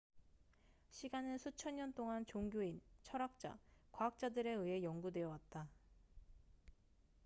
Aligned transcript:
시간은 0.89 1.37
수천 1.37 1.75
년 1.75 1.93
동안 1.93 2.25
종교인 2.25 2.81
철학자 3.03 3.59
과학자들에 3.91 4.49
의해 4.51 4.81
연구되어 4.81 5.29
왔다 5.29 5.69